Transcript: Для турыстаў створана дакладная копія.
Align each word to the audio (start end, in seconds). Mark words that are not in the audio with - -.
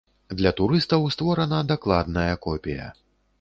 Для 0.37 0.53
турыстаў 0.61 1.05
створана 1.15 1.59
дакладная 1.73 2.33
копія. 2.47 2.89